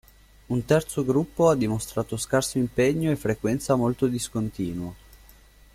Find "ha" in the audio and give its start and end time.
1.49-1.55